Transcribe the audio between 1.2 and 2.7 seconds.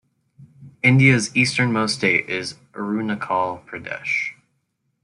eastern-most state is